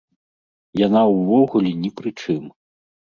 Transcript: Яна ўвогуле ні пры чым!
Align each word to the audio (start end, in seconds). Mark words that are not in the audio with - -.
Яна 0.87 1.01
ўвогуле 1.15 1.71
ні 1.83 1.89
пры 1.99 2.09
чым! 2.23 2.43